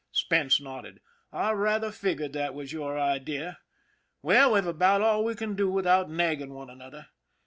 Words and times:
Spence 0.11 0.59
nodded." 0.59 0.99
I 1.31 1.51
rather 1.51 1.91
figured 1.91 2.33
that 2.33 2.55
was 2.55 2.73
your 2.73 2.97
idea. 2.97 3.59
Well, 4.23 4.53
we've 4.53 4.65
about 4.65 5.03
all 5.03 5.23
we 5.23 5.35
can 5.35 5.53
do 5.53 5.69
without 5.69 6.09
nagging 6.09 6.55
one 6.55 6.71
another. 6.71 7.09